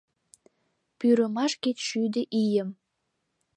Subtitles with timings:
[0.99, 2.69] Пӱрымаш кеч шӱдӧ ийым